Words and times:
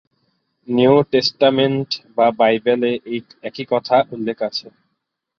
New 0.67 0.93
Testament 1.11 1.89
বা 2.17 2.27
Bible 2.39 2.81
এ 3.07 3.17
একই 3.43 3.65
কথা 3.71 3.95
উল্লেখ 4.13 4.37
আছে। 4.49 4.67